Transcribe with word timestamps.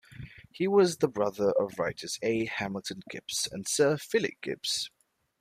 He 0.51 0.67
was 0.67 0.97
the 0.97 1.07
brother 1.07 1.51
of 1.59 1.77
writers 1.77 2.17
A. 2.23 2.45
Hamilton 2.47 3.01
Gibbs 3.07 3.47
and 3.51 3.67
Sir 3.67 3.97
Philip 3.97 4.33
Gibbs. 4.41 4.89